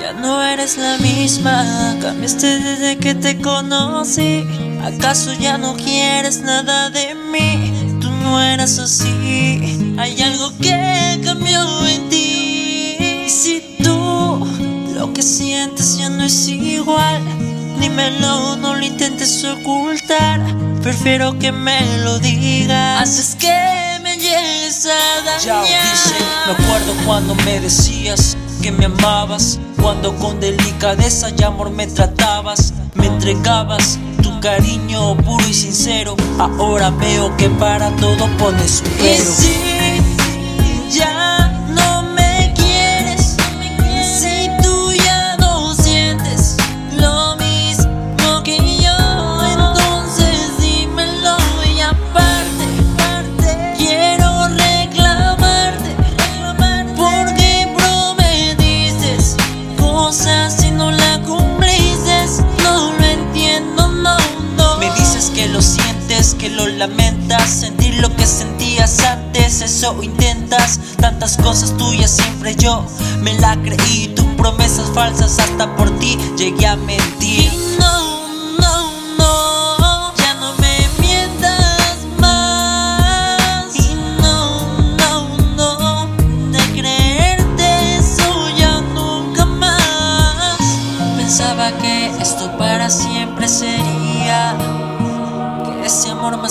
Ya 0.00 0.12
no 0.12 0.40
eres 0.42 0.76
la 0.76 0.96
misma, 0.98 1.96
cambiaste 2.00 2.60
desde 2.60 2.98
que 2.98 3.16
te 3.16 3.40
conocí. 3.40 4.44
¿Acaso 4.84 5.32
ya 5.32 5.58
no 5.58 5.74
quieres 5.74 6.40
nada 6.40 6.88
de 6.90 7.16
mí? 7.16 7.98
Tú 8.00 8.08
no 8.08 8.40
eras 8.40 8.78
así. 8.78 9.96
Hay 9.98 10.22
algo 10.22 10.56
que 10.58 11.20
cambió 11.24 11.86
en 11.86 12.08
ti. 12.08 12.96
Y 13.26 13.28
si 13.28 13.78
tú 13.82 14.46
lo 14.94 15.12
que 15.12 15.22
sientes 15.22 15.98
ya 15.98 16.08
no 16.08 16.22
es 16.22 16.46
igual, 16.46 17.20
dímelo, 17.80 18.56
no 18.56 18.76
lo 18.76 18.84
intentes 18.84 19.44
ocultar. 19.44 20.40
Prefiero 20.80 21.36
que 21.40 21.50
me 21.50 21.80
lo 22.04 22.20
digas 22.20 23.00
antes 23.00 23.34
que 23.34 23.98
me 24.02 24.16
llegues 24.16 24.86
a 24.86 25.24
dañar. 25.24 25.42
Ya 25.42 25.62
dice, 25.62 26.14
me 26.46 26.52
acuerdo 26.52 26.94
cuando 27.04 27.34
me 27.34 27.58
decías 27.58 28.36
que 28.60 28.72
me 28.72 28.86
amabas, 28.86 29.58
cuando 29.80 30.14
con 30.16 30.40
delicadeza 30.40 31.30
y 31.36 31.42
amor 31.42 31.70
me 31.70 31.86
tratabas, 31.86 32.72
me 32.94 33.06
entregabas 33.06 33.98
tu 34.22 34.40
cariño 34.40 35.16
puro 35.18 35.44
y 35.48 35.54
sincero. 35.54 36.16
Ahora 36.38 36.90
veo 36.90 37.36
que 37.36 37.48
para 37.50 37.90
todo 37.96 38.26
pones 38.38 38.82
un 38.84 39.06
Y 39.06 39.77
que 66.34 66.50
lo 66.50 66.66
lamentas, 66.66 67.48
sentir 67.48 67.94
lo 68.00 68.14
que 68.16 68.26
sentías 68.26 68.98
antes, 69.00 69.60
eso 69.62 70.02
intentas. 70.02 70.78
Tantas 71.00 71.36
cosas 71.36 71.76
tuyas 71.76 72.10
siempre 72.10 72.54
yo 72.56 72.84
me 73.20 73.34
la 73.34 73.56
creí, 73.62 74.08
tus 74.14 74.26
promesas 74.36 74.90
falsas 74.94 75.38
hasta 75.38 75.74
por 75.76 75.90
ti 75.98 76.18
llegué 76.36 76.66
a 76.66 76.76
mentir. 76.76 77.67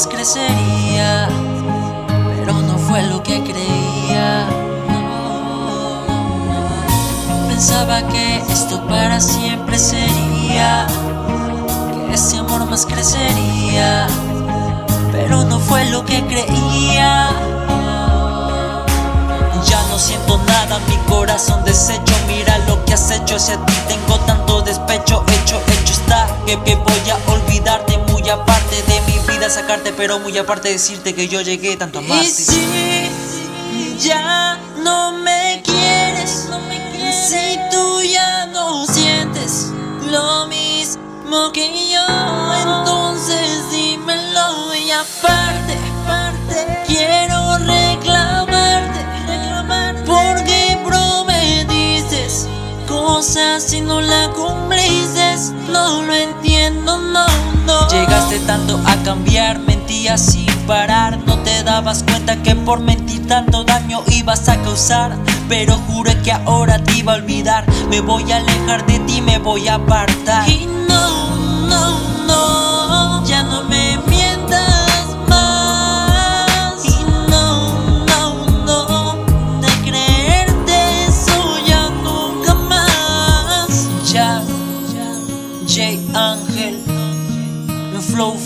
Crecería, 0.05 1.27
pero 2.37 2.53
no 2.53 2.77
fue 2.77 3.01
lo 3.03 3.23
que 3.23 3.41
creía. 3.41 4.45
Pensaba 7.47 8.03
que 8.03 8.37
esto 8.47 8.85
para 8.85 9.19
siempre 9.19 9.79
sería, 9.79 10.85
que 12.07 12.13
ese 12.13 12.37
amor 12.37 12.65
más 12.65 12.85
crecería, 12.85 14.05
pero 15.11 15.43
no 15.45 15.57
fue 15.57 15.85
lo 15.85 16.05
que 16.05 16.23
creía. 16.27 17.29
Ya 19.65 19.81
no 19.89 19.97
siento 19.97 20.37
nada, 20.45 20.77
mi 20.87 20.97
corazón 21.09 21.63
deshecho. 21.65 22.13
Mira 22.27 22.59
lo 22.67 22.85
que 22.85 22.93
has 22.93 23.09
hecho, 23.09 23.37
hacia 23.37 23.57
ti 23.65 23.73
tengo 23.87 24.19
tanto 24.19 24.61
despecho. 24.61 25.23
Hecho, 25.27 25.59
hecho 25.67 25.93
está, 25.93 26.27
que, 26.45 26.61
que 26.61 26.75
voy 26.75 27.06
vida, 29.47 29.49
sacarte, 29.49 29.93
pero 29.93 30.19
muy 30.19 30.37
aparte 30.37 30.69
decirte 30.69 31.13
que 31.13 31.27
yo 31.27 31.41
llegué 31.41 31.77
tanto 31.77 31.99
a 31.99 32.01
amarte. 32.01 32.25
Y 32.25 32.31
si 32.31 33.97
ya 33.99 34.59
no 34.77 35.11
me 35.11 35.61
quieres, 35.63 36.47
si 37.27 37.59
tú 37.71 38.01
ya 38.01 38.45
no 38.47 38.85
sientes 38.85 39.71
lo 40.09 40.47
mismo 40.47 41.51
que 41.53 41.91
yo, 41.91 42.05
entonces 42.61 43.71
dímelo 43.71 44.75
y 44.75 44.91
aparte, 44.91 45.36
Llegaste 58.07 58.39
tanto 58.39 58.79
a 58.85 58.95
cambiar, 59.03 59.59
mentías 59.59 60.21
sin 60.21 60.47
parar. 60.65 61.19
No 61.25 61.39
te 61.39 61.63
dabas 61.63 62.03
cuenta 62.03 62.41
que 62.41 62.55
por 62.55 62.79
mentir 62.79 63.27
tanto 63.27 63.65
daño 63.65 64.01
ibas 64.07 64.47
a 64.47 64.55
causar. 64.61 65.17
Pero 65.49 65.75
juré 65.87 66.17
que 66.21 66.31
ahora 66.31 66.81
te 66.81 66.99
iba 66.99 67.13
a 67.13 67.17
olvidar. 67.17 67.65
Me 67.89 67.99
voy 67.99 68.31
a 68.31 68.37
alejar 68.37 68.85
de 68.85 68.99
ti, 68.99 69.21
me 69.21 69.39
voy 69.39 69.67
a 69.67 69.75
apartar. 69.75 70.49
Y 70.49 70.65
no, 70.87 71.35
no, 71.67 71.99
no, 72.27 73.25
ya 73.25 73.43
no 73.43 73.66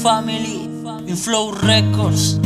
Family, 0.01 0.67
mi 1.05 1.13
Flow 1.13 1.51
Records. 1.51 2.39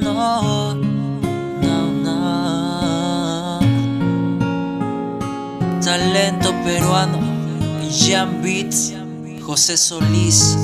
No, 0.00 0.72
no, 0.72 1.90
no. 2.02 3.60
Talento 5.82 6.54
peruano, 6.64 7.18
Jan 7.90 8.40
Beats, 8.40 8.94
José 9.42 9.76
Solís. 9.76 10.56